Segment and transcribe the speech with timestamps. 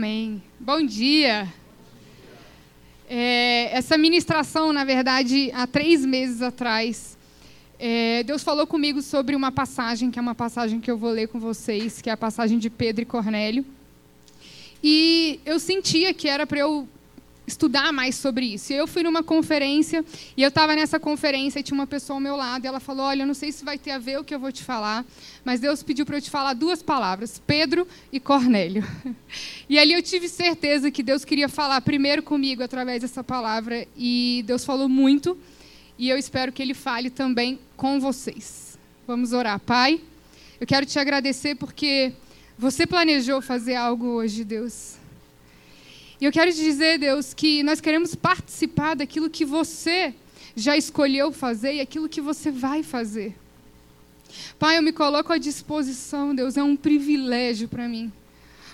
[0.00, 0.42] Amém.
[0.58, 1.46] Bom dia.
[3.06, 7.18] É, essa ministração, na verdade, há três meses atrás,
[7.78, 11.28] é, Deus falou comigo sobre uma passagem, que é uma passagem que eu vou ler
[11.28, 13.62] com vocês, que é a passagem de Pedro e Cornélio.
[14.82, 16.88] E eu sentia que era para eu
[17.50, 18.72] estudar mais sobre isso.
[18.72, 20.04] Eu fui numa conferência,
[20.36, 23.04] e eu estava nessa conferência e tinha uma pessoa ao meu lado, e ela falou:
[23.06, 25.04] Olha, eu não sei se vai ter a ver o que eu vou te falar,
[25.44, 28.84] mas Deus pediu para eu te falar duas palavras: Pedro e Cornélio.
[29.68, 34.42] E ali eu tive certeza que Deus queria falar primeiro comigo através dessa palavra, e
[34.44, 35.38] Deus falou muito,
[35.96, 38.76] e eu espero que Ele fale também com vocês.
[39.06, 39.60] Vamos orar.
[39.60, 40.00] Pai,
[40.60, 42.12] eu quero te agradecer porque
[42.58, 44.99] você planejou fazer algo hoje, Deus.
[46.20, 50.14] E eu quero te dizer, Deus, que nós queremos participar daquilo que você
[50.54, 53.34] já escolheu fazer e aquilo que você vai fazer.
[54.58, 58.12] Pai, eu me coloco à disposição, Deus, é um privilégio para mim.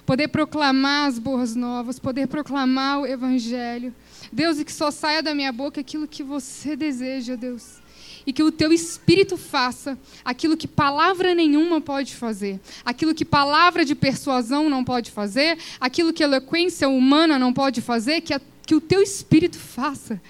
[0.04, 3.94] Poder proclamar as boas novas, poder proclamar o Evangelho.
[4.32, 7.85] Deus, e que só saia da minha boca aquilo que você deseja, Deus
[8.26, 13.84] e que o teu espírito faça aquilo que palavra nenhuma pode fazer, aquilo que palavra
[13.84, 18.74] de persuasão não pode fazer, aquilo que eloquência humana não pode fazer, que, a, que
[18.74, 20.20] o teu espírito faça,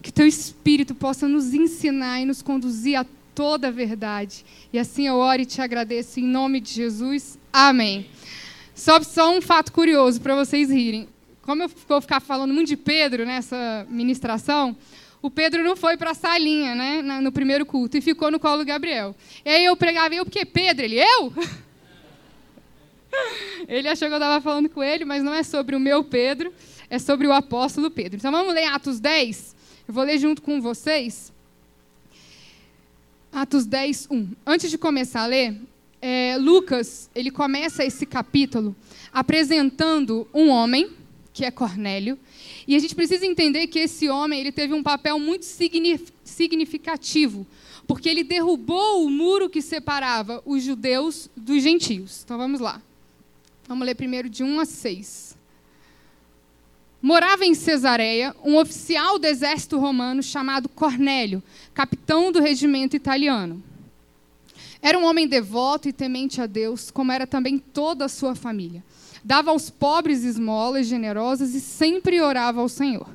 [0.00, 4.44] que o teu espírito possa nos ensinar e nos conduzir a toda a verdade.
[4.72, 7.38] E assim eu oro e te agradeço em nome de Jesus.
[7.52, 8.06] Amém.
[8.74, 11.08] Só, só um fato curioso para vocês rirem.
[11.42, 14.76] Como eu vou ficar falando muito de Pedro nessa ministração,
[15.22, 18.58] o Pedro não foi para a salinha, né, no primeiro culto, e ficou no colo
[18.58, 19.14] do Gabriel.
[19.44, 20.84] E aí eu pregava, eu, porque Pedro?
[20.84, 21.32] Ele, eu?
[23.68, 26.52] Ele achou que eu estava falando com ele, mas não é sobre o meu Pedro,
[26.88, 28.18] é sobre o apóstolo Pedro.
[28.18, 29.54] Então vamos ler Atos 10.
[29.86, 31.30] Eu vou ler junto com vocês.
[33.30, 34.28] Atos 10, 1.
[34.46, 35.60] Antes de começar a ler,
[36.00, 38.74] é, Lucas, ele começa esse capítulo
[39.12, 40.90] apresentando um homem,
[41.32, 42.18] que é Cornélio,
[42.66, 45.44] e a gente precisa entender que esse homem ele teve um papel muito
[46.24, 47.46] significativo,
[47.86, 52.22] porque ele derrubou o muro que separava os judeus dos gentios.
[52.24, 52.80] Então vamos lá.
[53.66, 55.36] Vamos ler primeiro de 1 a 6.
[57.00, 61.42] Morava em Cesareia um oficial do exército romano chamado Cornélio,
[61.74, 63.62] capitão do regimento italiano.
[64.82, 68.84] Era um homem devoto e temente a Deus, como era também toda a sua família
[69.24, 73.08] dava aos pobres esmolas generosas e sempre orava ao Senhor.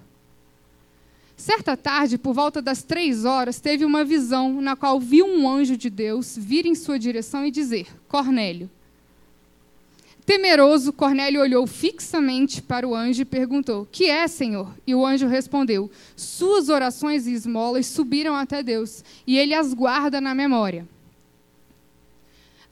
[1.36, 5.78] Certa tarde, por volta das três horas, teve uma visão na qual viu um anjo
[5.78, 8.70] de Deus vir em sua direção e dizer: Cornélio.
[10.26, 14.74] Temeroso, Cornélio olhou fixamente para o anjo e perguntou: Que é, Senhor?
[14.86, 20.20] E o anjo respondeu: Suas orações e esmolas subiram até Deus, e ele as guarda
[20.20, 20.88] na memória.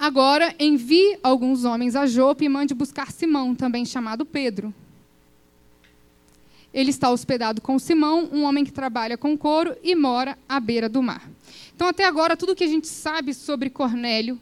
[0.06, 4.72] Agora envie alguns homens a Jope e mande buscar Simão, também chamado Pedro.
[6.72, 10.88] Ele está hospedado com Simão, um homem que trabalha com couro e mora à beira
[10.88, 11.28] do mar.
[11.76, 14.40] Então, até agora, tudo que a gente sabe sobre Cornélio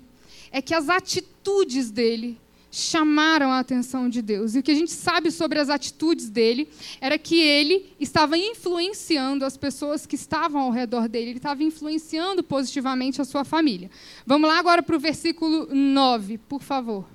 [0.51, 2.37] é que as atitudes dele
[2.75, 4.55] chamaram a atenção de Deus.
[4.55, 6.67] E o que a gente sabe sobre as atitudes dele
[6.99, 12.43] era que ele estava influenciando as pessoas que estavam ao redor dele, ele estava influenciando
[12.43, 13.91] positivamente a sua família.
[14.25, 17.05] Vamos lá agora para o versículo 9, por favor.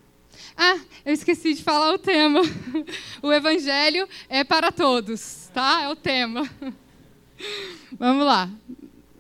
[0.57, 2.41] Ah, eu esqueci de falar o tema.
[3.21, 5.83] O evangelho é para todos, tá?
[5.83, 6.49] É o tema.
[7.99, 8.49] Vamos lá.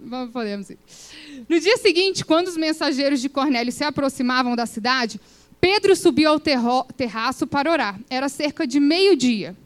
[0.00, 0.78] Vamos, podemos ir.
[1.48, 5.20] No dia seguinte, quando os mensageiros de Cornélio se aproximavam da cidade,
[5.60, 8.00] Pedro subiu ao terraço para orar.
[8.08, 9.56] Era cerca de meio-dia.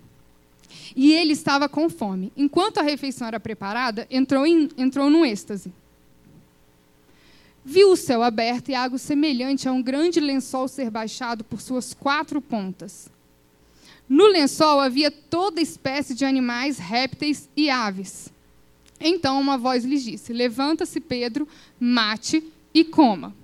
[0.97, 2.32] E ele estava com fome.
[2.36, 5.72] Enquanto a refeição era preparada, entrou, em, entrou num êxtase.
[7.64, 11.94] Viu o céu aberto e algo semelhante a um grande lençol ser baixado por suas
[11.94, 13.09] quatro pontas.
[14.09, 18.32] No lençol havia toda espécie de animais, répteis e aves.
[19.00, 21.47] Então uma voz lhe disse: Levanta-se, Pedro,
[21.78, 22.42] mate
[22.74, 23.34] e coma.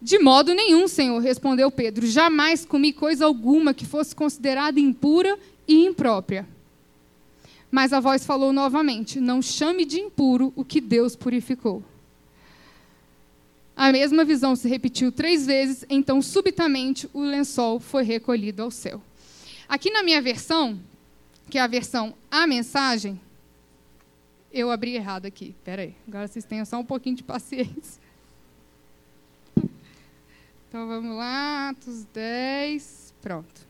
[0.00, 2.06] De modo nenhum, Senhor, respondeu Pedro.
[2.06, 6.46] Jamais comi coisa alguma que fosse considerada impura e imprópria.
[7.70, 11.82] Mas a voz falou novamente: Não chame de impuro o que Deus purificou.
[13.76, 19.00] A mesma visão se repetiu três vezes, então subitamente o lençol foi recolhido ao céu.
[19.68, 20.80] Aqui na minha versão,
[21.48, 23.20] que é a versão A Mensagem,
[24.52, 25.54] eu abri errado aqui.
[25.56, 28.07] Espera aí, agora vocês tenham só um pouquinho de paciência.
[30.68, 33.14] Então vamos lá, Atos 10.
[33.22, 33.66] Pronto.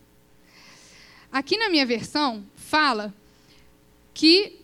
[1.30, 3.14] Aqui na minha versão fala
[4.12, 4.58] que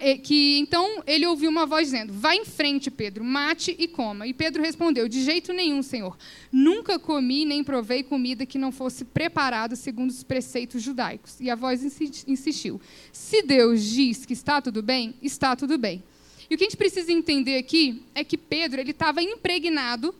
[0.00, 4.26] é, que então ele ouviu uma voz dizendo: Vá em frente, Pedro, mate e coma.
[4.26, 6.16] E Pedro respondeu: De jeito nenhum, Senhor.
[6.50, 11.38] Nunca comi nem provei comida que não fosse preparada segundo os preceitos judaicos.
[11.40, 11.84] E a voz
[12.26, 12.80] insistiu:
[13.12, 16.02] Se Deus diz que está tudo bem, está tudo bem.
[16.48, 20.14] E o que a gente precisa entender aqui é que Pedro ele estava impregnado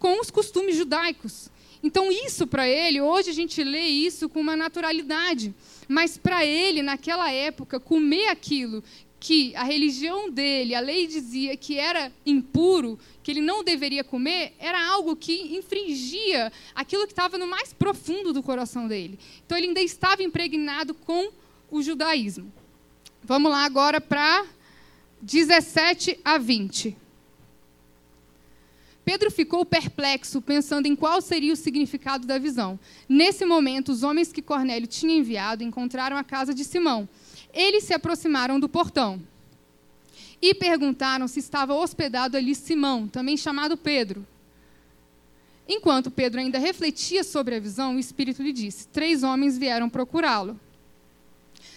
[0.00, 1.48] com os costumes judaicos.
[1.82, 5.54] Então, isso para ele, hoje a gente lê isso com uma naturalidade.
[5.86, 8.82] Mas para ele, naquela época, comer aquilo
[9.20, 14.54] que a religião dele, a lei dizia que era impuro, que ele não deveria comer,
[14.58, 19.18] era algo que infringia aquilo que estava no mais profundo do coração dele.
[19.44, 21.30] Então ele ainda estava impregnado com
[21.70, 22.50] o judaísmo.
[23.22, 24.46] Vamos lá agora para
[25.20, 26.96] 17 a 20.
[29.10, 32.78] Pedro ficou perplexo, pensando em qual seria o significado da visão.
[33.08, 37.08] Nesse momento, os homens que Cornélio tinha enviado encontraram a casa de Simão.
[37.52, 39.20] Eles se aproximaram do portão
[40.40, 44.24] e perguntaram se estava hospedado ali Simão, também chamado Pedro.
[45.68, 50.56] Enquanto Pedro ainda refletia sobre a visão, o Espírito lhe disse: Três homens vieram procurá-lo.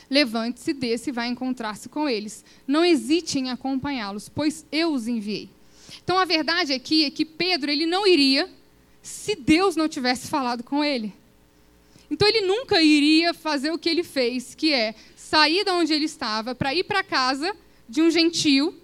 [0.07, 2.45] Levante-se, desce e vá encontrar-se com eles.
[2.67, 5.49] Não hesite em acompanhá-los, pois eu os enviei.
[6.03, 8.49] Então a verdade aqui é que Pedro ele não iria
[9.01, 11.13] se Deus não tivesse falado com ele.
[12.09, 16.05] Então ele nunca iria fazer o que ele fez, que é sair de onde ele
[16.05, 17.55] estava para ir para casa
[17.89, 18.75] de um gentio,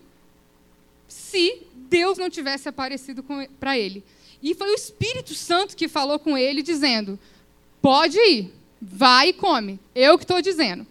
[1.08, 3.24] se Deus não tivesse aparecido
[3.60, 4.04] para ele.
[4.42, 7.20] E foi o Espírito Santo que falou com ele, dizendo:
[7.82, 8.52] pode ir,
[8.82, 9.80] vai e come.
[9.94, 10.86] Eu que estou dizendo.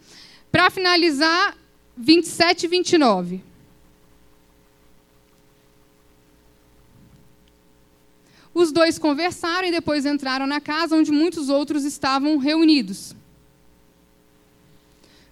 [0.50, 1.56] Para finalizar,
[1.97, 3.48] 27 e 29.
[8.58, 13.14] Os dois conversaram e depois entraram na casa onde muitos outros estavam reunidos.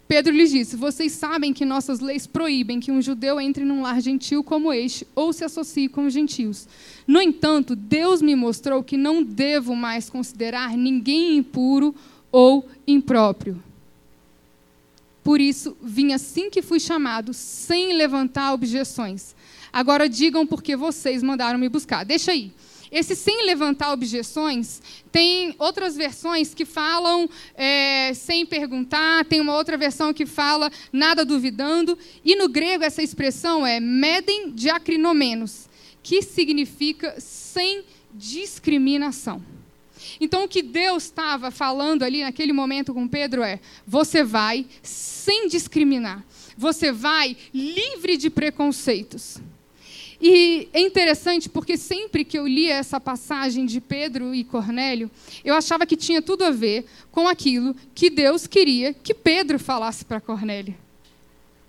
[0.06, 4.00] Pedro lhes disse: Vocês sabem que nossas leis proíbem que um judeu entre num lar
[4.00, 6.68] gentil como este ou se associe com os gentios.
[7.04, 11.92] No entanto, Deus me mostrou que não devo mais considerar ninguém impuro
[12.30, 13.60] ou impróprio.
[15.24, 19.34] Por isso, vim assim que fui chamado, sem levantar objeções.
[19.72, 22.04] Agora digam por que vocês mandaram me buscar.
[22.04, 22.52] Deixa aí.
[22.96, 24.80] Esse sem levantar objeções,
[25.12, 31.22] tem outras versões que falam é, sem perguntar, tem uma outra versão que fala nada
[31.22, 35.68] duvidando, e no grego essa expressão é medem diacrinomenos,
[36.02, 37.84] que significa sem
[38.14, 39.44] discriminação.
[40.18, 45.48] Então, o que Deus estava falando ali naquele momento com Pedro é: você vai sem
[45.48, 46.24] discriminar,
[46.56, 49.36] você vai livre de preconceitos.
[50.20, 55.10] E é interessante porque sempre que eu lia essa passagem de Pedro e Cornélio,
[55.44, 60.04] eu achava que tinha tudo a ver com aquilo que Deus queria que Pedro falasse
[60.04, 60.74] para Cornélio.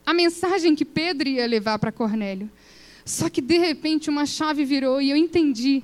[0.06, 2.50] A mensagem que Pedro ia levar para Cornélio.
[3.04, 5.84] Só que de repente uma chave virou e eu entendi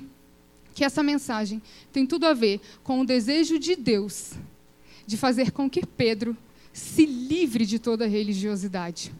[0.74, 1.62] que essa mensagem
[1.92, 4.32] tem tudo a ver com o desejo de Deus
[5.06, 6.36] de fazer com que Pedro
[6.72, 9.12] se livre de toda religiosidade.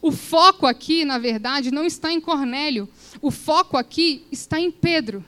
[0.00, 2.88] O foco aqui, na verdade, não está em Cornélio.
[3.20, 5.24] O foco aqui está em Pedro.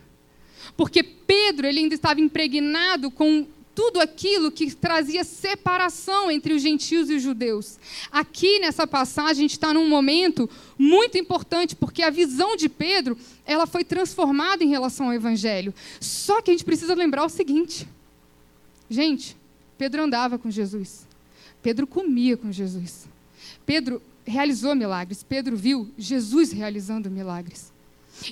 [0.76, 7.10] Porque Pedro ele ainda estava impregnado com tudo aquilo que trazia separação entre os gentios
[7.10, 7.78] e os judeus.
[8.10, 10.48] Aqui nessa passagem a gente está num momento
[10.78, 15.74] muito importante, porque a visão de Pedro ela foi transformada em relação ao Evangelho.
[16.00, 17.86] Só que a gente precisa lembrar o seguinte,
[18.88, 19.36] gente,
[19.76, 21.06] Pedro andava com Jesus,
[21.62, 23.06] Pedro comia com Jesus,
[23.66, 25.22] Pedro realizou milagres.
[25.22, 27.72] Pedro viu Jesus realizando milagres.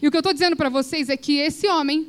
[0.03, 2.09] E o que eu estou dizendo para vocês é que esse homem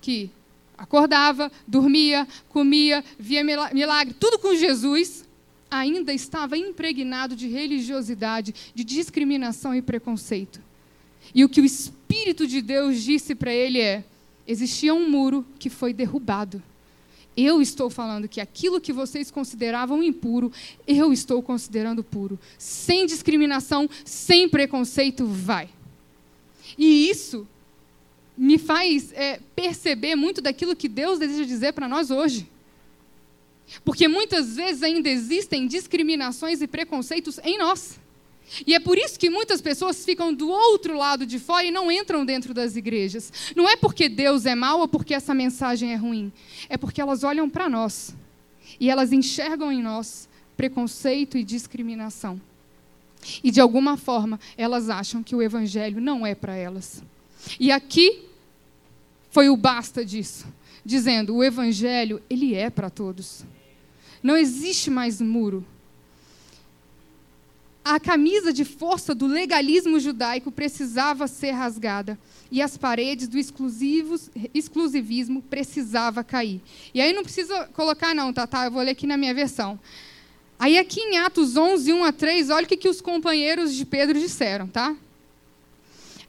[0.00, 0.30] que
[0.76, 5.24] acordava, dormia, comia, via milagre, tudo com Jesus,
[5.70, 10.60] ainda estava impregnado de religiosidade, de discriminação e preconceito.
[11.34, 14.04] E o que o Espírito de Deus disse para ele é:
[14.46, 16.62] existia um muro que foi derrubado.
[17.36, 20.52] Eu estou falando que aquilo que vocês consideravam impuro,
[20.86, 22.38] eu estou considerando puro.
[22.58, 25.70] Sem discriminação, sem preconceito, vai.
[26.76, 27.46] E isso
[28.36, 32.48] me faz é, perceber muito daquilo que Deus deseja dizer para nós hoje.
[33.84, 37.98] Porque muitas vezes ainda existem discriminações e preconceitos em nós.
[38.66, 41.90] E é por isso que muitas pessoas ficam do outro lado de fora e não
[41.90, 43.32] entram dentro das igrejas.
[43.56, 46.30] Não é porque Deus é mau ou porque essa mensagem é ruim.
[46.68, 48.14] É porque elas olham para nós
[48.78, 52.40] e elas enxergam em nós preconceito e discriminação.
[53.42, 57.02] E de alguma forma elas acham que o evangelho não é para elas.
[57.58, 58.24] E aqui
[59.30, 60.46] foi o basta disso,
[60.84, 63.44] dizendo: o evangelho, ele é para todos.
[64.22, 65.64] Não existe mais muro.
[67.84, 72.18] A camisa de força do legalismo judaico precisava ser rasgada
[72.50, 73.36] e as paredes do
[74.54, 76.60] exclusivismo precisava cair.
[76.94, 78.66] E aí não precisa colocar não, tá, tá?
[78.66, 79.80] Eu vou ler aqui na minha versão.
[80.58, 83.84] Aí aqui em Atos 11, 1 a 3, olha o que, que os companheiros de
[83.84, 84.94] Pedro disseram, tá?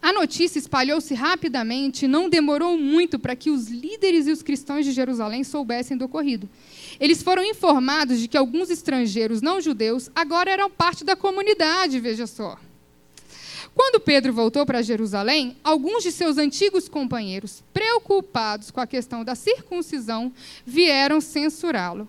[0.01, 4.85] A notícia espalhou-se rapidamente e não demorou muito para que os líderes e os cristãos
[4.85, 6.49] de Jerusalém soubessem do ocorrido.
[7.03, 12.25] Eles foram informados de que alguns estrangeiros não judeus agora eram parte da comunidade, veja
[12.25, 12.57] só.
[13.75, 19.35] Quando Pedro voltou para Jerusalém, alguns de seus antigos companheiros, preocupados com a questão da
[19.35, 20.31] circuncisão,
[20.65, 22.07] vieram censurá-lo.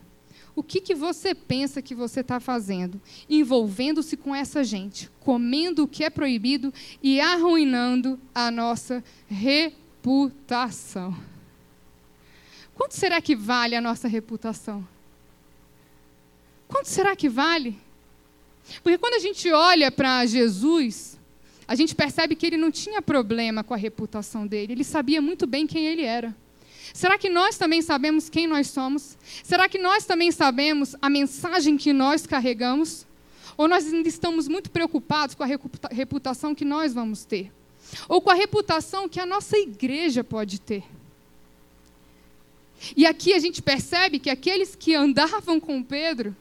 [0.54, 3.02] O que, que você pensa que você está fazendo?
[3.28, 6.72] Envolvendo-se com essa gente, comendo o que é proibido
[7.02, 11.16] e arruinando a nossa reputação.
[12.74, 14.86] Quanto será que vale a nossa reputação?
[16.68, 17.78] Quanto será que vale?
[18.82, 21.18] Porque quando a gente olha para Jesus,
[21.68, 25.46] a gente percebe que ele não tinha problema com a reputação dele, ele sabia muito
[25.46, 26.34] bem quem ele era.
[26.92, 29.16] Será que nós também sabemos quem nós somos?
[29.42, 33.06] Será que nós também sabemos a mensagem que nós carregamos?
[33.56, 35.48] Ou nós ainda estamos muito preocupados com a
[35.90, 37.52] reputação que nós vamos ter?
[38.08, 40.84] Ou com a reputação que a nossa igreja pode ter?
[42.96, 46.36] E aqui a gente percebe que aqueles que andavam com Pedro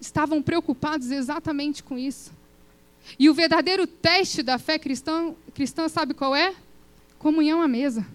[0.00, 2.32] estavam preocupados exatamente com isso.
[3.18, 6.54] E o verdadeiro teste da fé cristã, cristã sabe qual é?
[7.18, 8.06] Comunhão à mesa.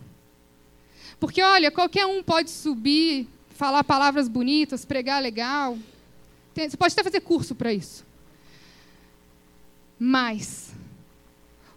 [1.20, 5.78] Porque, olha, qualquer um pode subir, falar palavras bonitas, pregar legal.
[6.56, 8.06] Você pode até fazer curso para isso.
[9.98, 10.72] Mas,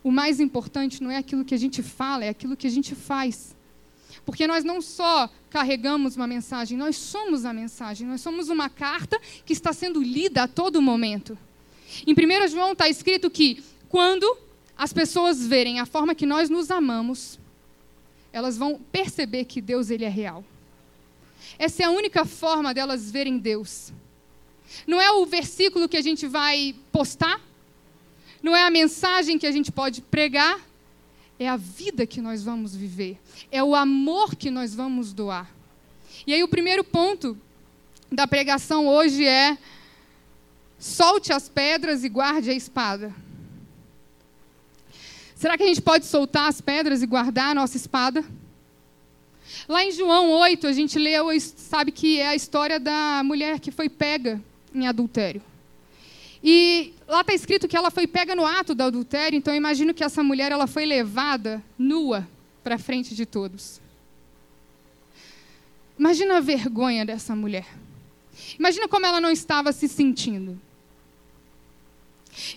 [0.02, 2.94] o mais importante não é aquilo que a gente fala, é aquilo que a gente
[2.94, 3.53] faz.
[4.24, 8.06] Porque nós não só carregamos uma mensagem, nós somos a mensagem.
[8.06, 11.38] Nós somos uma carta que está sendo lida a todo momento.
[12.06, 14.36] Em 1 João está escrito que quando
[14.76, 17.38] as pessoas verem a forma que nós nos amamos,
[18.32, 20.44] elas vão perceber que Deus ele é real.
[21.58, 23.92] Essa é a única forma delas verem Deus.
[24.86, 27.40] Não é o versículo que a gente vai postar,
[28.42, 30.60] não é a mensagem que a gente pode pregar,
[31.44, 33.18] é a vida que nós vamos viver,
[33.50, 35.50] é o amor que nós vamos doar.
[36.26, 37.36] E aí o primeiro ponto
[38.10, 39.58] da pregação hoje é
[40.78, 43.14] solte as pedras e guarde a espada.
[45.34, 48.24] Será que a gente pode soltar as pedras e guardar a nossa espada?
[49.68, 53.70] Lá em João 8, a gente leu, sabe que é a história da mulher que
[53.70, 54.40] foi pega
[54.74, 55.42] em adultério.
[56.46, 59.94] E lá está escrito que ela foi pega no ato do adultério, então eu imagino
[59.94, 62.28] que essa mulher ela foi levada nua
[62.62, 63.80] para frente de todos.
[65.98, 67.66] Imagina a vergonha dessa mulher.
[68.58, 70.60] Imagina como ela não estava se sentindo.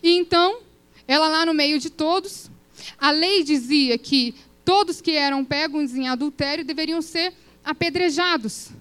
[0.03, 0.59] E então,
[1.07, 2.51] ela lá no meio de todos,
[2.97, 8.71] a lei dizia que todos que eram pegos em adultério deveriam ser apedrejados.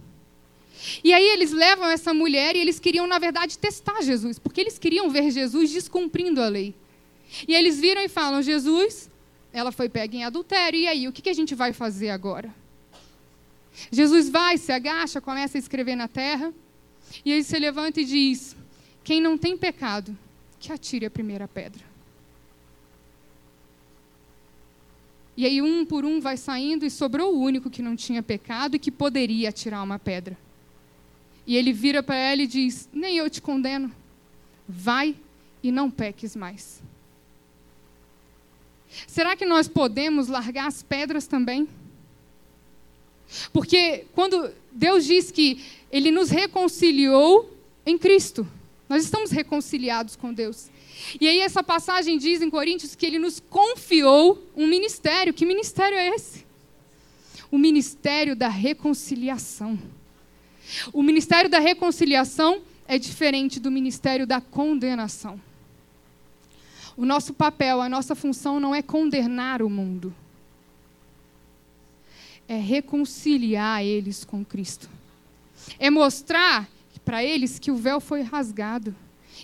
[1.03, 4.79] E aí eles levam essa mulher e eles queriam, na verdade, testar Jesus, porque eles
[4.79, 6.75] queriam ver Jesus descumprindo a lei.
[7.47, 9.11] E eles viram e falam: Jesus,
[9.53, 12.55] ela foi pega em adultério, e aí, o que a gente vai fazer agora?
[13.91, 16.53] Jesus vai, se agacha, começa a escrever na terra,
[17.25, 18.57] e ele se levanta e diz:
[19.03, 20.17] Quem não tem pecado,
[20.59, 21.85] que atire a primeira pedra.
[25.37, 28.77] E aí, um por um, vai saindo e sobrou o único que não tinha pecado
[28.77, 30.37] e que poderia atirar uma pedra.
[31.47, 33.93] E ele vira para ela e diz: Nem eu te condeno.
[34.69, 35.15] Vai
[35.63, 36.83] e não peques mais.
[39.07, 41.69] Será que nós podemos largar as pedras também?
[43.53, 47.53] Porque quando Deus diz que Ele nos reconciliou
[47.85, 48.47] em Cristo,
[48.89, 50.71] nós estamos reconciliados com Deus.
[51.21, 55.35] E aí essa passagem diz em Coríntios que ele nos confiou um ministério.
[55.35, 56.45] Que ministério é esse?
[57.51, 59.79] O ministério da reconciliação.
[60.93, 65.41] O ministério da reconciliação é diferente do ministério da condenação.
[66.97, 70.15] O nosso papel, a nossa função não é condenar o mundo.
[72.49, 74.89] É reconciliar eles com Cristo.
[75.79, 76.69] É mostrar
[77.05, 78.95] para eles que o véu foi rasgado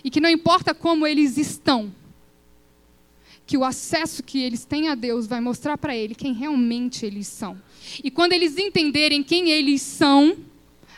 [0.03, 1.93] e que não importa como eles estão,
[3.47, 7.27] que o acesso que eles têm a Deus vai mostrar para ele quem realmente eles
[7.27, 7.61] são.
[8.03, 10.37] E quando eles entenderem quem eles são,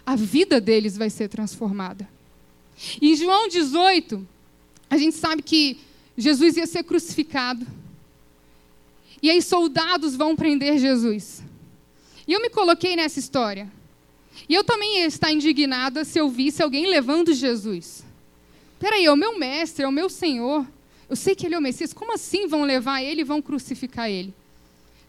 [0.06, 2.08] a vida deles vai ser transformada.
[3.00, 4.26] Em João 18,
[4.90, 5.78] a gente sabe que
[6.16, 7.66] Jesus ia ser crucificado.
[9.22, 11.42] E aí soldados vão prender Jesus.
[12.26, 13.70] E eu me coloquei nessa história.
[14.48, 18.04] E eu também ia estar indignada se eu visse alguém levando Jesus.
[18.78, 20.66] Peraí, é o meu mestre, é o meu Senhor.
[21.08, 21.92] Eu sei que ele é o Messias.
[21.92, 24.34] Como assim vão levar ele e vão crucificar ele?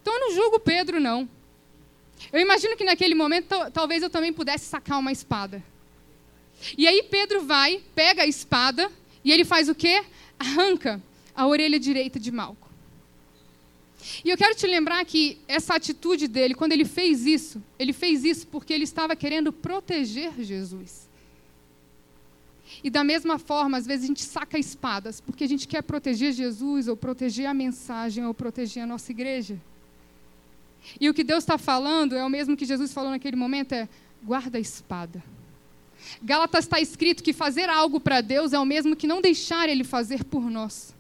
[0.02, 1.28] Então eu não julgo Pedro, não.
[2.32, 5.64] Eu imagino que naquele momento talvez eu também pudesse sacar uma espada.
[6.78, 8.92] E aí Pedro vai, pega a espada
[9.24, 10.04] e ele faz o quê?
[10.40, 11.02] Arranca
[11.36, 12.66] a orelha direita de Malco.
[14.24, 18.24] E eu quero te lembrar que essa atitude dele, quando ele fez isso, ele fez
[18.24, 21.10] isso porque ele estava querendo proteger Jesus.
[22.84, 26.34] E da mesma forma, às vezes a gente saca espadas porque a gente quer proteger
[26.34, 29.60] Jesus, ou proteger a mensagem, ou proteger a nossa igreja.
[31.00, 33.88] E o que Deus está falando é o mesmo que Jesus falou naquele momento: é
[34.24, 35.24] guarda a espada.
[36.22, 39.84] Gálatas está escrito que fazer algo para Deus é o mesmo que não deixar Ele
[39.84, 40.94] fazer por nós.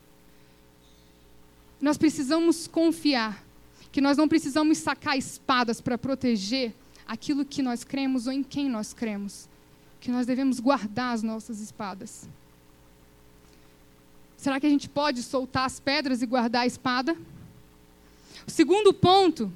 [1.79, 3.43] Nós precisamos confiar
[3.91, 6.73] que nós não precisamos sacar espadas para proteger
[7.07, 9.47] aquilo que nós cremos ou em quem nós cremos.
[9.99, 12.27] Que nós devemos guardar as nossas espadas.
[14.37, 17.15] Será que a gente pode soltar as pedras e guardar a espada?
[18.45, 19.51] O segundo ponto,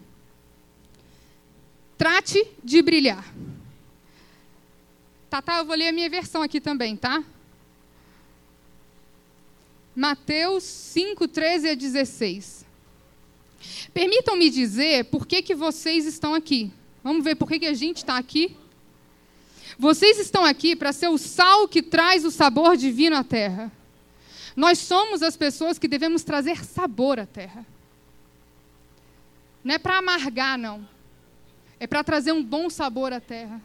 [2.00, 3.25] trate de brilhar.
[5.29, 7.22] Tá, tá, eu vou ler a minha versão aqui também, tá?
[9.94, 12.65] Mateus 5, 13 a 16.
[13.94, 16.72] Permitam-me dizer por que, que vocês estão aqui.
[17.03, 18.56] Vamos ver por que, que a gente está aqui?
[19.77, 23.70] Vocês estão aqui para ser o sal que traz o sabor divino à terra.
[24.56, 27.65] Nós somos as pessoas que devemos trazer sabor à terra.
[29.62, 30.88] Não é para amargar, não.
[31.79, 33.62] É para trazer um bom sabor à terra.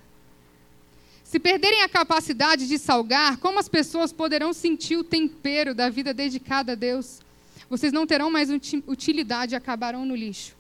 [1.25, 6.15] Se perderem a capacidade de salgar, como as pessoas poderão sentir o tempero da vida
[6.15, 7.21] dedicada a Deus?
[7.69, 8.51] Vocês não terão mais
[8.87, 10.55] utilidade e acabarão no lixo.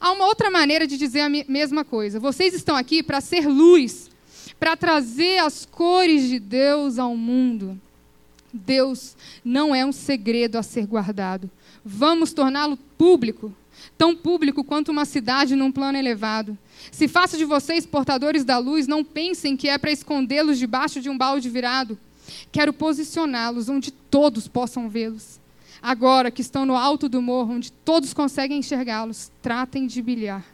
[0.00, 2.18] Há uma outra maneira de dizer a mesma coisa.
[2.18, 4.10] Vocês estão aqui para ser luz,
[4.58, 7.78] para trazer as cores de Deus ao mundo.
[8.52, 11.50] Deus não é um segredo a ser guardado.
[11.84, 13.52] Vamos torná-lo público,
[13.98, 16.56] tão público quanto uma cidade num plano elevado.
[16.90, 21.08] Se faço de vocês portadores da luz, não pensem que é para escondê-los debaixo de
[21.08, 21.98] um balde virado.
[22.50, 25.40] Quero posicioná-los onde todos possam vê-los.
[25.82, 30.44] Agora que estão no alto do morro, onde todos conseguem enxergá-los, tratem de brilhar.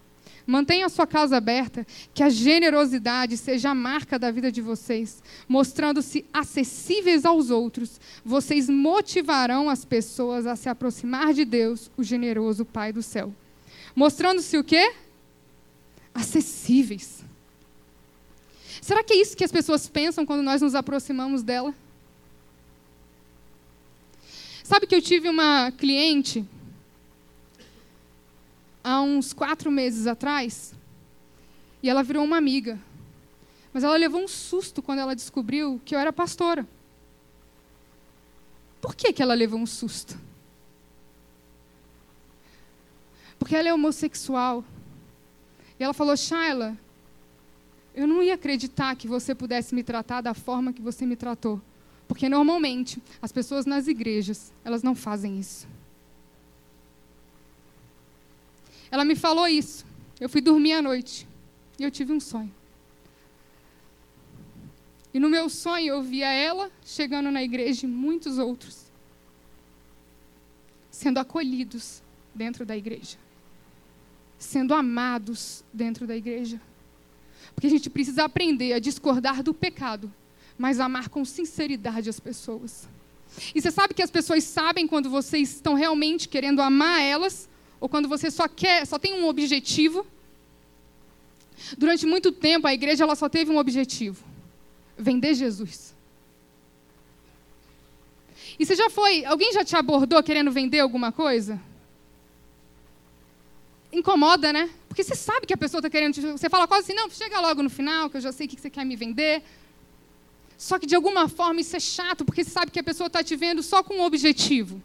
[0.47, 5.23] Mantenham a sua casa aberta, que a generosidade seja a marca da vida de vocês.
[5.49, 12.64] Mostrando-se acessíveis aos outros, vocês motivarão as pessoas a se aproximar de Deus, o generoso
[12.64, 13.33] Pai do céu.
[13.95, 14.93] Mostrando-se o quê?
[16.14, 17.25] Acessíveis.
[18.81, 21.75] Será que é isso que as pessoas pensam quando nós nos aproximamos dela?
[24.64, 26.44] Sabe que eu tive uma cliente
[28.83, 30.75] há uns quatro meses atrás
[31.83, 32.79] e ela virou uma amiga.
[33.73, 36.66] Mas ela levou um susto quando ela descobriu que eu era pastora.
[38.81, 40.18] Por que, que ela levou um susto?
[43.38, 44.64] Porque ela é homossexual.
[45.81, 46.79] E ela falou: Shaila,
[47.95, 51.61] eu não ia acreditar que você pudesse me tratar da forma que você me tratou.
[52.07, 55.66] Porque normalmente as pessoas nas igrejas, elas não fazem isso.
[58.90, 59.87] Ela me falou isso.
[60.21, 61.27] Eu fui dormir à noite
[61.79, 62.53] e eu tive um sonho.
[65.14, 68.90] E no meu sonho eu via ela chegando na igreja e muitos outros
[70.90, 72.03] sendo acolhidos
[72.35, 73.16] dentro da igreja
[74.40, 76.61] sendo amados dentro da igreja.
[77.55, 80.12] Porque a gente precisa aprender a discordar do pecado,
[80.59, 82.88] mas amar com sinceridade as pessoas.
[83.55, 87.48] E você sabe que as pessoas sabem quando vocês estão realmente querendo amar elas
[87.79, 90.07] ou quando você só quer, só tem um objetivo.
[91.76, 94.24] Durante muito tempo a igreja ela só teve um objetivo:
[94.96, 95.94] vender Jesus.
[98.59, 101.61] E você já foi, alguém já te abordou querendo vender alguma coisa?
[103.92, 104.70] Incomoda, né?
[104.88, 106.14] Porque você sabe que a pessoa está querendo.
[106.14, 108.61] Você fala quase assim, não, chega logo no final, que eu já sei o que
[108.61, 109.42] você quer me vender.
[110.57, 113.22] Só que de alguma forma isso é chato, porque você sabe que a pessoa está
[113.22, 114.83] te vendo só com um objetivo.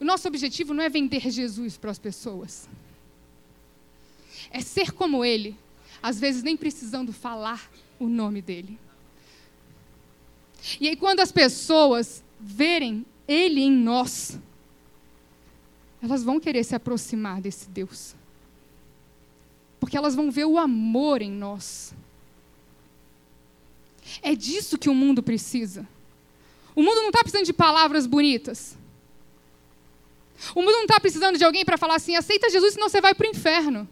[0.00, 2.68] O nosso objetivo não é vender Jesus para as pessoas.
[4.50, 5.56] É ser como Ele,
[6.02, 8.78] às vezes nem precisando falar o nome dele.
[10.80, 14.38] E aí, quando as pessoas verem Ele em nós,
[16.02, 18.14] elas vão querer se aproximar desse Deus.
[19.80, 21.94] Porque elas vão ver o amor em nós.
[24.22, 25.86] É disso que o mundo precisa.
[26.74, 28.76] O mundo não está precisando de palavras bonitas.
[30.54, 33.14] O mundo não está precisando de alguém para falar assim: aceita Jesus, senão você vai
[33.14, 33.88] para o inferno.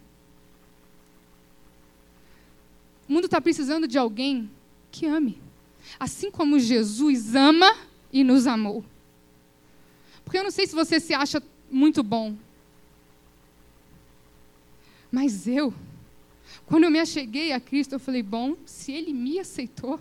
[3.08, 4.50] O mundo está precisando de alguém
[4.90, 5.40] que ame.
[6.00, 7.76] assim como Jesus ama
[8.12, 8.84] e nos amou.
[10.24, 12.36] Porque eu não sei se você se acha muito bom,
[15.10, 15.72] mas eu,
[16.66, 20.00] quando eu me acheguei a Cristo, eu falei: bom, se Ele me aceitou,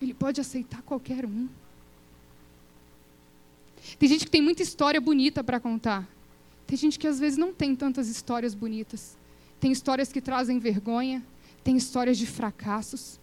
[0.00, 1.48] Ele pode aceitar qualquer um.
[3.98, 6.08] Tem gente que tem muita história bonita para contar.
[6.66, 9.16] Tem gente que às vezes não tem tantas histórias bonitas.
[9.58, 11.22] Tem histórias que trazem vergonha,
[11.64, 13.18] tem histórias de fracassos.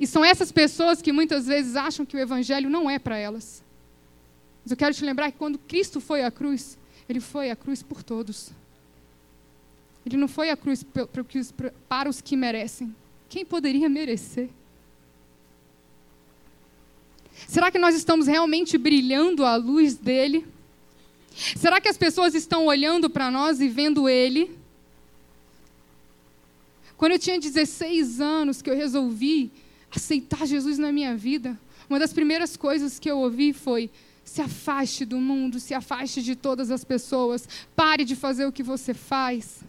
[0.00, 3.62] E são essas pessoas que muitas vezes acham que o evangelho não é para elas.
[4.66, 6.76] Mas eu quero te lembrar que quando Cristo foi à cruz,
[7.08, 8.50] ele foi à cruz por todos.
[10.04, 10.84] Ele não foi à cruz
[11.88, 12.92] para os que merecem.
[13.28, 14.50] Quem poderia merecer?
[17.46, 20.44] Será que nós estamos realmente brilhando à luz dele?
[21.54, 24.50] Será que as pessoas estão olhando para nós e vendo ele?
[26.96, 29.52] Quando eu tinha 16 anos, que eu resolvi
[29.94, 31.56] aceitar Jesus na minha vida,
[31.88, 33.88] uma das primeiras coisas que eu ouvi foi:
[34.26, 38.62] se afaste do mundo, se afaste de todas as pessoas, pare de fazer o que
[38.62, 39.62] você faz.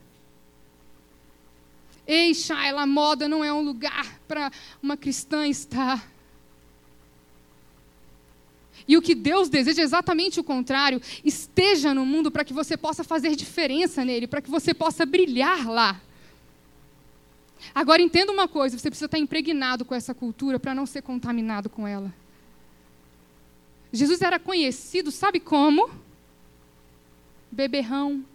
[2.07, 6.11] Ei, Shaila, a moda não é um lugar para uma cristã estar.
[8.87, 10.99] E o que Deus deseja é exatamente o contrário.
[11.23, 15.69] Esteja no mundo para que você possa fazer diferença nele, para que você possa brilhar
[15.69, 16.01] lá.
[17.75, 21.69] Agora entenda uma coisa: você precisa estar impregnado com essa cultura para não ser contaminado
[21.69, 22.11] com ela.
[23.91, 25.89] Jesus era conhecido, sabe como?
[27.51, 28.25] Beberrão,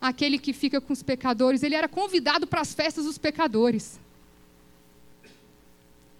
[0.00, 1.62] aquele que fica com os pecadores.
[1.62, 3.98] Ele era convidado para as festas dos pecadores.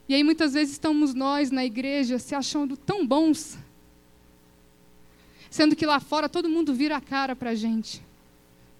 [0.08, 3.56] E aí muitas vezes estamos nós na igreja se achando tão bons,
[5.50, 8.02] sendo que lá fora todo mundo vira a cara para a gente,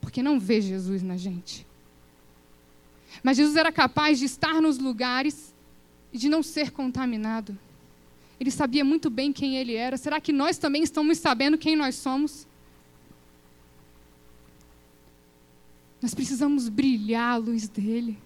[0.00, 1.66] porque não vê Jesus na gente.
[3.22, 5.54] Mas Jesus era capaz de estar nos lugares
[6.12, 7.56] e de não ser contaminado.
[8.38, 9.96] Ele sabia muito bem quem ele era.
[9.96, 12.46] Será que nós também estamos sabendo quem nós somos?
[16.02, 18.18] Nós precisamos brilhar a luz dele.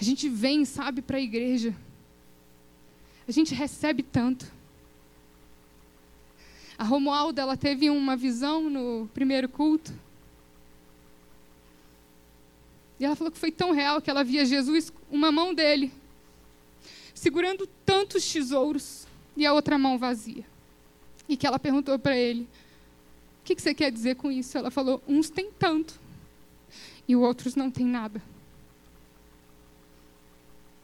[0.00, 1.74] A gente vem, sabe, para a igreja.
[3.28, 4.50] A gente recebe tanto.
[6.76, 9.92] A Romualda, ela teve uma visão no primeiro culto.
[13.04, 15.92] E ela falou que foi tão real que ela via Jesus, uma mão dele,
[17.14, 20.42] segurando tantos tesouros e a outra mão vazia.
[21.28, 22.48] E que ela perguntou para ele:
[23.42, 24.56] O que, que você quer dizer com isso?
[24.56, 26.00] Ela falou: Uns têm tanto
[27.06, 28.22] e os outros não têm nada.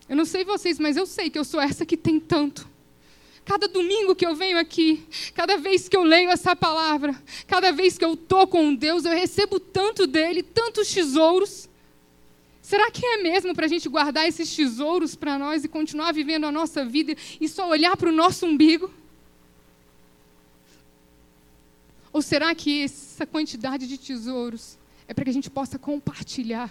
[0.06, 2.68] Eu não sei vocês, mas eu sei que eu sou essa que tem tanto.
[3.46, 5.02] Cada domingo que eu venho aqui,
[5.34, 9.12] cada vez que eu leio essa palavra, cada vez que eu estou com Deus, eu
[9.12, 11.69] recebo tanto dele, tantos tesouros.
[12.70, 16.44] Será que é mesmo para a gente guardar esses tesouros para nós e continuar vivendo
[16.46, 18.88] a nossa vida e só olhar para o nosso umbigo?
[22.12, 24.78] Ou será que essa quantidade de tesouros
[25.08, 26.70] é para que a gente possa compartilhar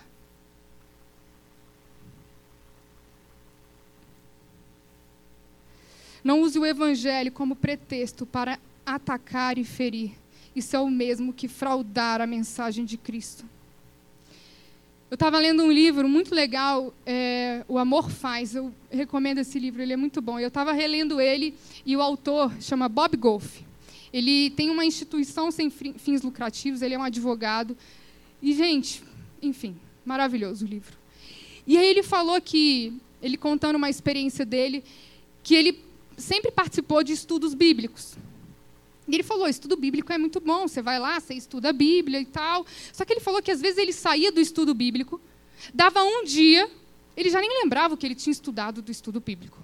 [6.24, 10.12] Não use o evangelho como pretexto para atacar e ferir.
[10.56, 13.46] Isso é o mesmo que fraudar a mensagem de Cristo.
[15.10, 18.54] Eu estava lendo um livro muito legal, é, O Amor Faz.
[18.54, 20.40] Eu recomendo esse livro, ele é muito bom.
[20.40, 23.62] Eu estava relendo ele e o autor chama Bob Golf.
[24.14, 27.76] Ele tem uma instituição sem fins lucrativos, ele é um advogado.
[28.40, 29.04] E, gente,
[29.42, 30.96] enfim, maravilhoso o livro.
[31.66, 34.84] E aí ele falou que, ele contando uma experiência dele,
[35.42, 35.84] que ele
[36.18, 38.16] sempre participou de estudos bíblicos.
[39.10, 42.20] E ele falou: estudo bíblico é muito bom, você vai lá, você estuda a Bíblia
[42.22, 42.66] e tal.
[42.94, 45.20] Só que ele falou que às vezes ele saía do estudo bíblico,
[45.74, 46.70] dava um dia,
[47.18, 49.58] ele já nem lembrava o que ele tinha estudado do estudo bíblico.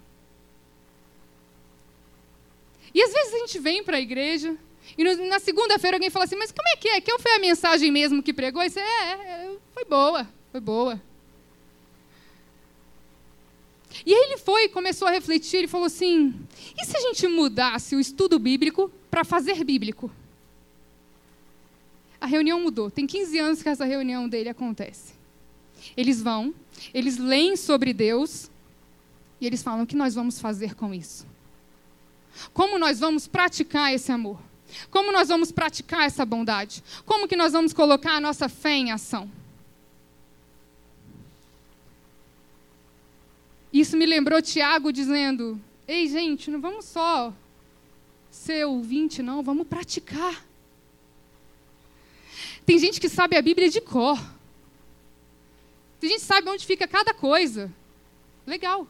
[2.93, 4.57] E às vezes a gente vem para a igreja,
[4.97, 7.01] e na segunda-feira alguém fala assim: Mas como é que é?
[7.01, 8.63] Que foi a mensagem mesmo que pregou?
[8.63, 10.99] E você, é, é, foi boa, foi boa.
[14.03, 16.33] E aí ele foi, começou a refletir e falou assim:
[16.77, 20.11] e se a gente mudasse o estudo bíblico para fazer bíblico?
[22.19, 22.91] A reunião mudou.
[22.91, 25.13] Tem 15 anos que essa reunião dele acontece.
[25.95, 26.53] Eles vão,
[26.93, 28.51] eles leem sobre Deus
[29.39, 31.25] e eles falam: o que nós vamos fazer com isso?
[32.53, 34.37] Como nós vamos praticar esse amor?
[34.91, 36.83] Como nós vamos praticar essa bondade?
[37.05, 39.31] Como que nós vamos colocar a nossa fé em ação?
[43.71, 47.33] Isso me lembrou Tiago dizendo: Ei, gente, não vamos só
[48.35, 50.45] ser ouvinte, não, vamos praticar.
[52.65, 54.19] Tem gente que sabe a Bíblia de cor.
[56.01, 57.71] A gente sabe onde fica cada coisa,
[58.45, 58.87] legal.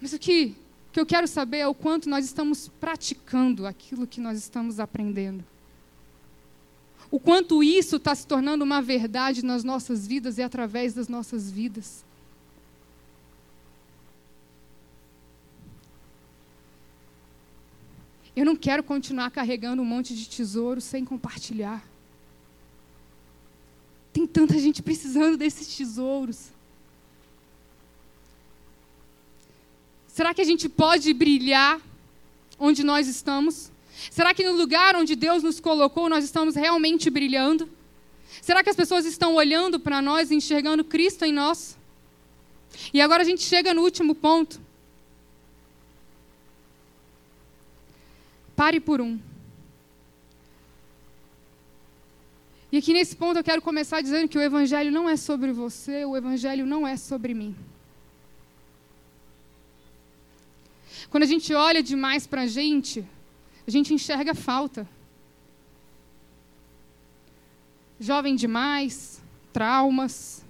[0.00, 0.56] Mas o que,
[0.88, 4.80] o que eu quero saber é o quanto nós estamos praticando aquilo que nós estamos
[4.80, 5.44] aprendendo.
[7.10, 11.50] O quanto isso está se tornando uma verdade nas nossas vidas e através das nossas
[11.50, 12.05] vidas.
[18.36, 21.82] Eu não quero continuar carregando um monte de tesouro sem compartilhar.
[24.12, 26.50] Tem tanta gente precisando desses tesouros.
[30.06, 31.80] Será que a gente pode brilhar
[32.58, 33.70] onde nós estamos?
[34.10, 37.68] Será que no lugar onde Deus nos colocou nós estamos realmente brilhando?
[38.42, 41.76] Será que as pessoas estão olhando para nós e enxergando Cristo em nós?
[42.92, 44.60] E agora a gente chega no último ponto.
[48.56, 49.18] Pare por um.
[52.72, 56.04] E aqui nesse ponto eu quero começar dizendo que o Evangelho não é sobre você,
[56.04, 57.54] o Evangelho não é sobre mim.
[61.10, 63.06] Quando a gente olha demais para a gente,
[63.66, 64.88] a gente enxerga falta.
[68.00, 70.44] Jovem demais, traumas.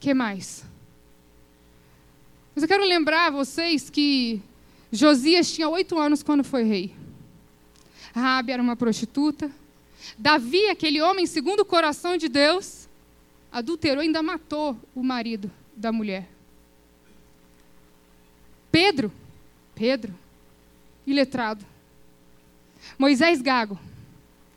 [0.00, 0.64] que mais?
[2.54, 4.42] Mas eu quero lembrar vocês que
[4.92, 6.94] Josias tinha oito anos quando foi rei.
[8.14, 9.50] Rabi era uma prostituta.
[10.18, 12.88] Davi, aquele homem segundo o coração de Deus,
[13.52, 16.28] adulterou e ainda matou o marido da mulher.
[18.70, 19.12] Pedro,
[19.74, 20.14] Pedro,
[21.06, 21.64] iletrado.
[22.98, 23.78] Moisés Gago.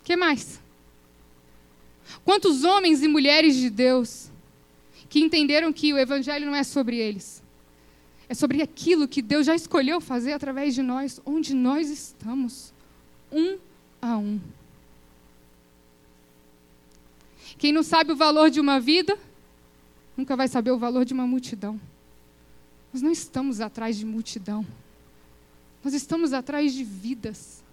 [0.04, 0.60] que mais?
[2.26, 4.30] Quantos homens e mulheres de Deus
[5.10, 7.43] que entenderam que o evangelho não é sobre eles,
[8.34, 12.74] é sobre aquilo que Deus já escolheu fazer através de nós, onde nós estamos,
[13.32, 13.60] um
[14.02, 14.42] a um.
[17.60, 19.16] Quem não sabe o valor de uma vida,
[20.18, 21.80] nunca vai saber o valor de uma multidão.
[22.92, 24.66] Nós não estamos atrás de multidão.
[25.84, 27.64] Nós estamos atrás de vidas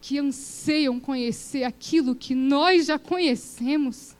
[0.00, 4.16] que anseiam conhecer aquilo que nós já conhecemos.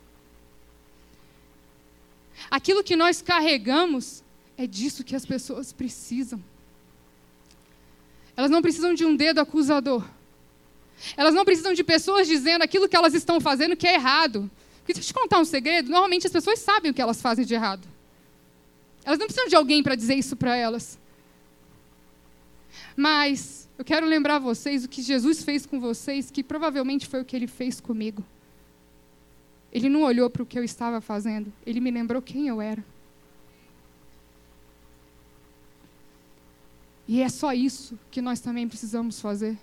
[2.51, 4.23] Aquilo que nós carregamos
[4.57, 6.43] é disso que as pessoas precisam.
[8.37, 10.05] Elas não precisam de um dedo acusador.
[11.17, 14.51] Elas não precisam de pessoas dizendo aquilo que elas estão fazendo que é errado.
[14.79, 17.45] Porque deixa eu te contar um segredo: normalmente as pessoas sabem o que elas fazem
[17.45, 17.87] de errado.
[19.05, 20.99] Elas não precisam de alguém para dizer isso para elas.
[22.97, 27.25] Mas eu quero lembrar vocês o que Jesus fez com vocês, que provavelmente foi o
[27.25, 28.25] que ele fez comigo.
[29.73, 32.85] Ele não olhou para o que eu estava fazendo, ele me lembrou quem eu era.
[37.13, 39.59] E é só isso que nós também precisamos fazer.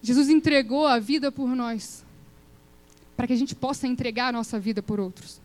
[0.00, 2.02] Jesus entregou a vida por nós,
[3.14, 5.42] para que a gente possa entregar a nossa vida por outros.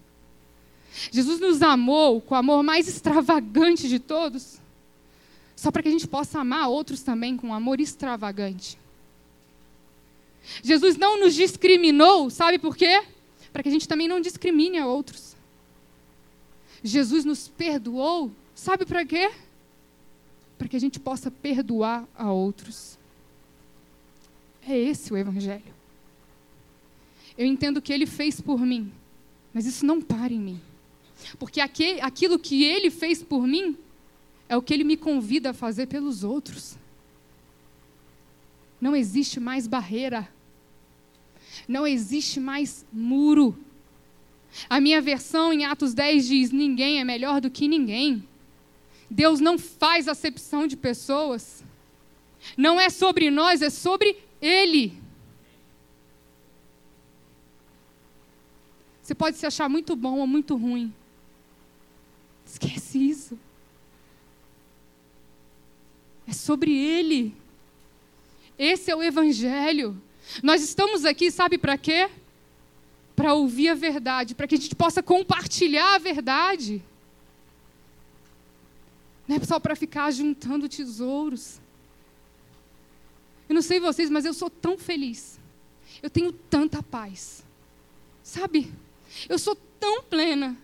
[1.11, 4.61] Jesus nos amou com o amor mais extravagante de todos,
[5.57, 8.79] só para que a gente possa amar outros também com um amor extravagante.
[10.63, 13.03] Jesus não nos discriminou, sabe por quê?
[13.51, 15.35] Para que a gente também não discrimine a outros.
[16.81, 19.31] Jesus nos perdoou Sabe para quê?
[20.57, 22.99] Para que a gente possa perdoar a outros.
[24.67, 25.73] É esse o Evangelho.
[27.37, 28.91] Eu entendo o que ele fez por mim,
[29.53, 30.61] mas isso não para em mim.
[31.39, 33.77] Porque aquilo que ele fez por mim
[34.49, 36.77] é o que ele me convida a fazer pelos outros.
[38.81, 40.27] Não existe mais barreira.
[41.65, 43.57] Não existe mais muro.
[44.69, 48.27] A minha versão em Atos 10 diz: ninguém é melhor do que ninguém.
[49.09, 51.63] Deus não faz acepção de pessoas.
[52.55, 55.01] Não é sobre nós, é sobre Ele.
[59.01, 60.93] Você pode se achar muito bom ou muito ruim.
[62.45, 63.39] Esquece isso.
[66.27, 67.35] É sobre Ele.
[68.57, 69.99] Esse é o Evangelho.
[70.43, 72.09] Nós estamos aqui, sabe para quê?
[73.15, 76.83] Para ouvir a verdade, para que a gente possa compartilhar a verdade.
[79.29, 81.59] Não é só para ficar juntando tesouros.
[83.47, 85.39] Eu não sei vocês, mas eu sou tão feliz.
[86.01, 87.43] Eu tenho tanta paz.
[88.23, 88.73] Sabe?
[89.29, 90.57] Eu sou tão plena.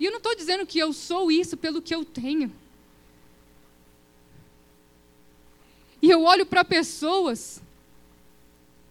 [0.00, 2.52] E eu não estou dizendo que eu sou isso pelo que eu tenho.
[6.02, 7.62] E eu olho para pessoas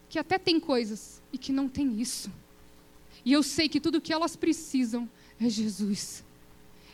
[0.09, 2.31] que até têm coisas e que não têm isso.
[3.25, 6.23] E eu sei que tudo o que elas precisam é Jesus.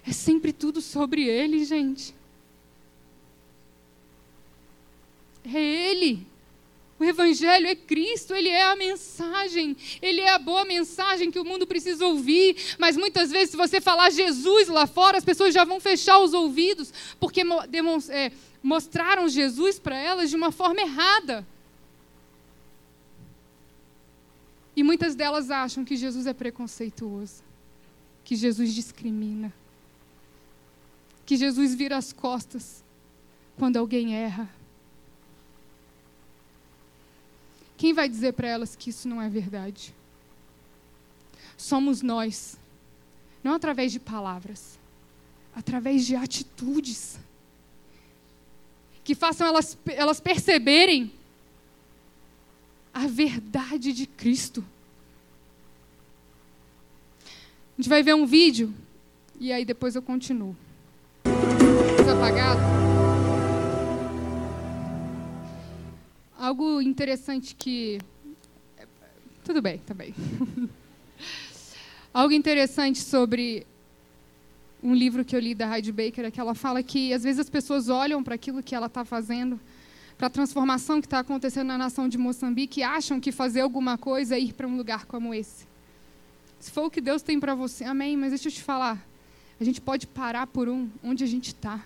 [0.07, 2.15] É sempre tudo sobre Ele, gente.
[5.43, 6.25] É Ele.
[6.99, 11.45] O Evangelho é Cristo, ele é a mensagem, ele é a boa mensagem que o
[11.45, 12.55] mundo precisa ouvir.
[12.79, 16.33] Mas muitas vezes, se você falar Jesus lá fora, as pessoas já vão fechar os
[16.33, 17.41] ouvidos, porque
[18.09, 18.31] é,
[18.63, 21.45] mostraram Jesus para elas de uma forma errada.
[24.75, 27.43] E muitas delas acham que Jesus é preconceituoso,
[28.23, 29.53] que Jesus discrimina,
[31.27, 32.83] que Jesus vira as costas
[33.55, 34.49] quando alguém erra
[37.77, 39.93] Quem vai dizer para elas que isso não é verdade?
[41.55, 42.57] Somos nós,
[43.43, 44.79] não através de palavras,
[45.55, 47.19] através de atitudes
[49.03, 51.13] que façam elas, elas perceberem
[52.93, 54.65] a verdade de Cristo.
[57.23, 58.73] A gente vai ver um vídeo
[59.39, 60.57] e aí depois eu continuo.
[62.09, 62.77] Apagado?
[66.47, 67.99] algo interessante que.
[69.43, 70.13] Tudo bem, tá bem.
[72.13, 73.67] algo interessante sobre
[74.81, 77.39] um livro que eu li da Heidi Baker é que ela fala que às vezes
[77.39, 79.59] as pessoas olham para aquilo que ela está fazendo,
[80.17, 83.97] para a transformação que está acontecendo na nação de Moçambique e acham que fazer alguma
[83.97, 85.65] coisa é ir para um lugar como esse.
[86.59, 88.15] Se for o que Deus tem para você, amém.
[88.17, 89.05] Mas deixa eu te falar,
[89.59, 91.83] a gente pode parar por um onde a gente está.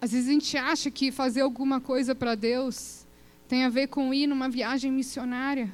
[0.00, 3.04] Às vezes a gente acha que fazer alguma coisa para Deus
[3.46, 5.70] tem a ver com ir numa viagem missionária.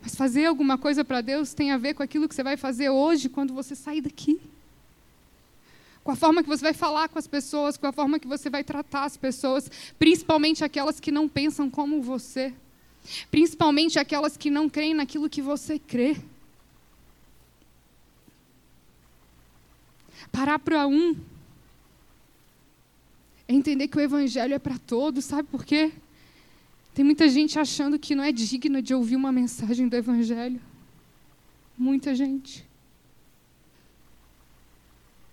[0.00, 2.88] Mas fazer alguma coisa para Deus tem a ver com aquilo que você vai fazer
[2.88, 4.40] hoje, quando você sair daqui.
[6.02, 8.48] Com a forma que você vai falar com as pessoas, com a forma que você
[8.48, 12.54] vai tratar as pessoas, principalmente aquelas que não pensam como você.
[13.30, 16.16] Principalmente aquelas que não creem naquilo que você crê.
[20.32, 21.14] Parar para um
[23.48, 25.90] é entender que o evangelho é para todos, sabe por quê?
[26.92, 30.60] Tem muita gente achando que não é digna de ouvir uma mensagem do evangelho.
[31.76, 32.68] Muita gente.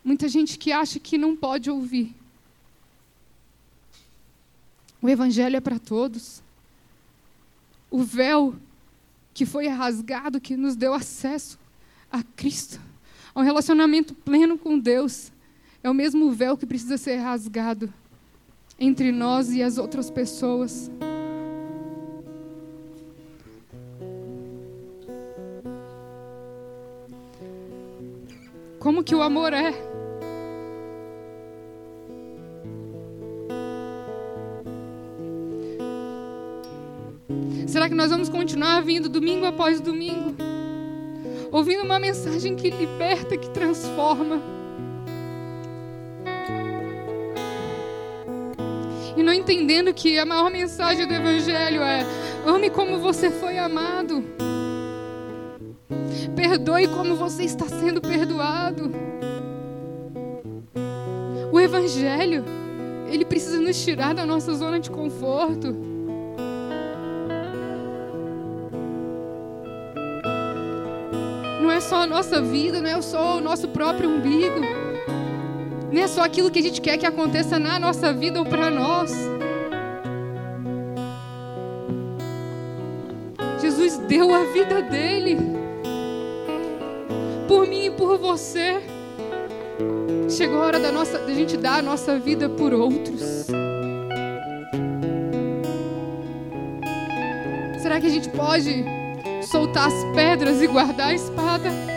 [0.01, 2.15] Muita gente que acha que não pode ouvir.
[5.01, 6.41] O evangelho é para todos.
[7.91, 8.55] O véu
[9.33, 11.59] que foi rasgado, que nos deu acesso
[12.09, 12.79] a Cristo,
[13.33, 15.33] a um relacionamento pleno com Deus,
[15.83, 17.93] é o mesmo véu que precisa ser rasgado
[18.79, 20.91] entre nós e as outras pessoas.
[28.79, 29.73] Como que o amor é?
[37.67, 40.35] Será que nós vamos continuar vindo domingo após domingo,
[41.51, 44.54] ouvindo uma mensagem que liberta, que transforma?
[49.25, 52.05] Não entendendo que a maior mensagem do Evangelho é:
[52.45, 54.23] ame como você foi amado,
[56.35, 58.91] perdoe como você está sendo perdoado.
[61.51, 62.45] O Evangelho,
[63.09, 65.75] ele precisa nos tirar da nossa zona de conforto.
[71.61, 74.84] Não é só a nossa vida, não é só o nosso próprio umbigo.
[75.95, 78.69] Não é só aquilo que a gente quer que aconteça na nossa vida ou para
[78.69, 79.13] nós.
[83.61, 85.37] Jesus deu a vida dele
[87.47, 88.81] por mim e por você.
[90.29, 93.45] Chegou a hora da, nossa, da gente dar a nossa vida por outros.
[97.81, 98.83] Será que a gente pode
[99.49, 101.94] soltar as pedras e guardar a espada?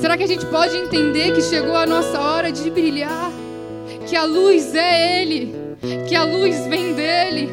[0.00, 3.32] Será que a gente pode entender que chegou a nossa hora de brilhar?
[4.06, 5.52] Que a luz é Ele,
[6.08, 7.50] que a luz vem dele.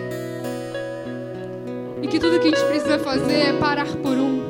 [2.04, 4.44] E que tudo que a gente precisa fazer é parar por um.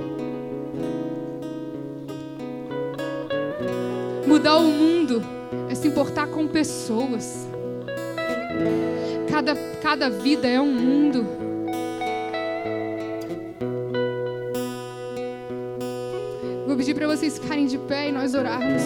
[4.27, 5.23] Mudar o mundo
[5.69, 7.47] é se importar com pessoas.
[9.31, 11.44] Cada, cada vida é um mundo.
[17.15, 18.83] Vocês ficarem de pé e nós orarmos.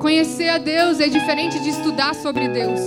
[0.00, 2.80] Conhecer a Deus é diferente de estudar sobre Deus.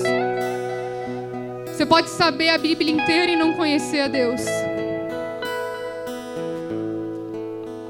[1.67, 4.41] Você pode saber a Bíblia inteira e não conhecer a Deus.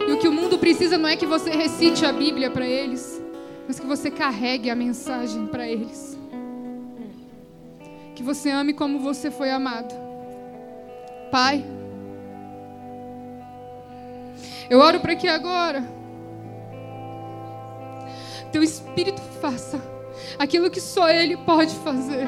[0.07, 3.19] E o que o mundo precisa não é que você recite a Bíblia para eles,
[3.67, 6.15] mas que você carregue a mensagem para eles.
[8.13, 9.95] Que você ame como você foi amado.
[11.31, 11.65] Pai,
[14.71, 15.83] eu oro para que agora
[18.51, 19.81] teu Espírito faça
[20.39, 22.27] aquilo que só Ele pode fazer.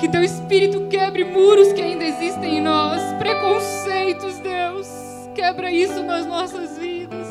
[0.00, 4.86] Que teu espírito quebre muros que ainda existem em nós, preconceitos, Deus.
[5.34, 7.26] Quebra isso nas nossas vidas.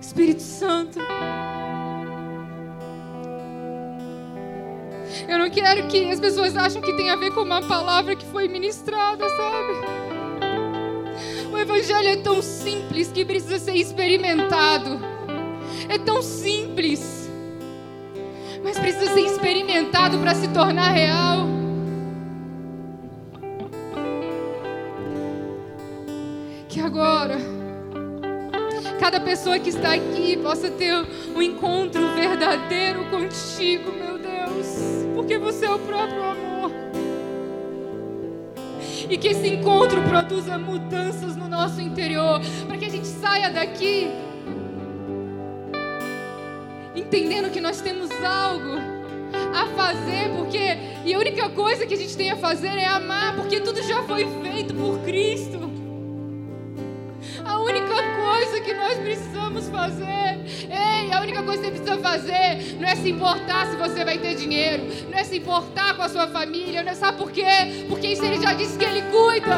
[0.00, 1.00] Espírito Santo.
[5.60, 9.26] Quero que as pessoas achem que tem a ver com uma palavra que foi ministrada,
[9.26, 9.72] sabe?
[11.50, 15.00] O Evangelho é tão simples que precisa ser experimentado.
[15.88, 17.30] É tão simples,
[18.62, 21.46] mas precisa ser experimentado para se tornar real.
[26.68, 27.38] Que agora,
[29.00, 30.92] cada pessoa que está aqui possa ter
[31.34, 34.15] um encontro verdadeiro contigo, meu
[35.76, 36.70] o próprio amor.
[39.08, 44.10] E que esse encontro produza mudanças no nosso interior, para que a gente saia daqui
[46.94, 48.78] entendendo que nós temos algo
[49.54, 53.36] a fazer, porque e a única coisa que a gente tem a fazer é amar,
[53.36, 55.65] porque tudo já foi feito por Cristo.
[58.66, 63.10] Que nós precisamos fazer, ei, a única coisa que você precisa fazer não é se
[63.10, 66.90] importar se você vai ter dinheiro, não é se importar com a sua família, não
[66.90, 67.86] é sabe por quê?
[67.88, 69.56] Porque isso ele já disse que ele cuida.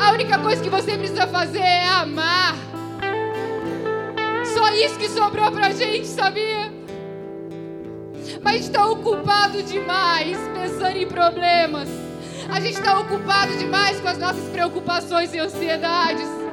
[0.00, 2.56] A única coisa que você precisa fazer é amar.
[4.54, 6.72] Só isso que sobrou pra gente, sabia?
[8.42, 11.88] Mas está ocupado demais pensando em problemas.
[12.50, 16.43] A gente está ocupado demais com as nossas preocupações e ansiedades.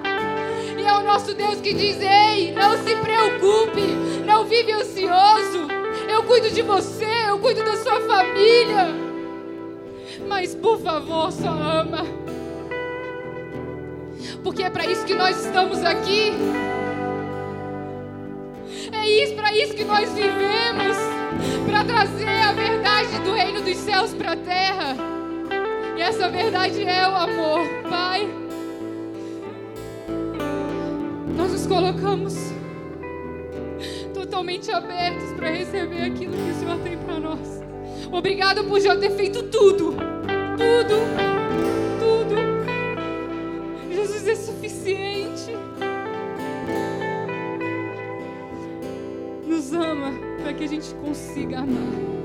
[0.81, 3.81] E é o nosso Deus que diz: Ei, não se preocupe,
[4.25, 5.67] não vive ansioso.
[6.09, 8.87] Eu cuido de você, eu cuido da sua família.
[10.27, 12.03] Mas por favor, só ama.
[14.43, 16.33] Porque é para isso que nós estamos aqui.
[18.91, 20.97] É isso, para isso que nós vivemos
[21.69, 24.95] para trazer a verdade do reino dos céus para a terra.
[25.95, 28.50] E essa verdade é o amor, Pai.
[31.51, 32.33] Nos colocamos
[34.13, 37.61] totalmente abertos para receber aquilo que o Senhor tem para nós.
[38.09, 39.91] Obrigado por já ter feito tudo.
[40.57, 40.95] Tudo.
[41.99, 42.35] Tudo.
[43.93, 45.51] Jesus é suficiente.
[49.45, 52.20] Nos ama para que a gente consiga amar.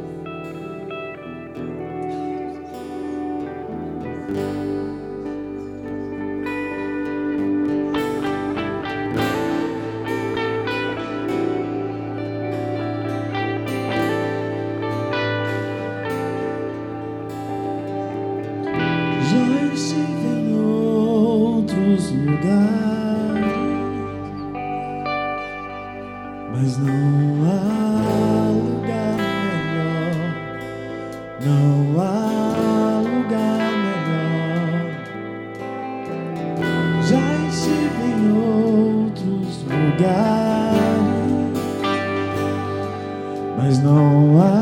[43.76, 44.54] Mas não há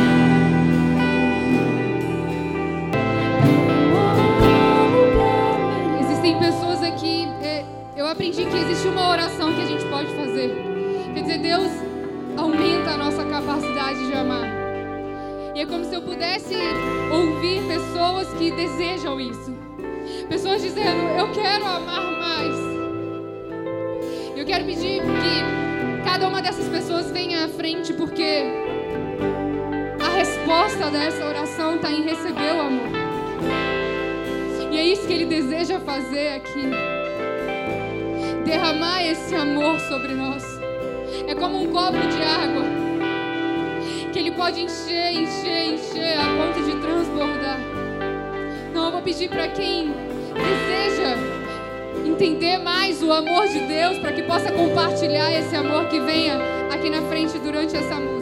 [6.00, 7.28] Existem pessoas aqui.
[7.42, 7.64] é,
[7.96, 10.54] eu aprendi que existe uma oração que a gente pode fazer.
[11.14, 11.72] Quer dizer, Deus
[12.36, 14.46] aumenta a nossa capacidade de amar.
[15.54, 16.54] E é como se eu pudesse
[17.10, 19.55] ouvir pessoas que desejam isso.
[20.28, 22.54] Pessoas dizendo, eu quero amar mais.
[24.36, 28.44] Eu quero pedir que cada uma dessas pessoas venha à frente, porque
[30.04, 32.90] a resposta dessa oração está em receber o amor.
[34.72, 36.70] E é isso que ele deseja fazer aqui.
[38.44, 40.44] Derramar esse amor sobre nós.
[41.26, 42.64] É como um copo de água
[44.12, 47.58] que ele pode encher, encher, encher a ponto de transbordar.
[48.74, 50.05] Não, eu vou pedir para quem
[50.36, 51.16] deseja
[52.04, 56.38] entender mais o amor de Deus, para que possa compartilhar esse amor que venha
[56.72, 58.15] aqui na frente durante essa música.